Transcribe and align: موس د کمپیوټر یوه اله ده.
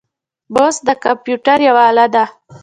موس 0.53 0.75
د 0.87 0.89
کمپیوټر 1.03 1.59
یوه 1.69 1.83
اله 1.89 2.05
ده. 2.13 2.25